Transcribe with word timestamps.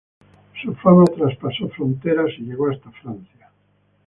Su 0.63 0.73
fama 0.77 1.03
traspasó 1.05 1.69
fronteras 1.69 2.31
y 2.39 2.45
llegó 2.45 2.71
hasta 2.71 2.89
Francia. 2.89 3.51